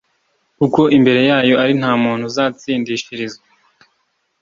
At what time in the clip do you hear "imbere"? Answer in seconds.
0.97-1.21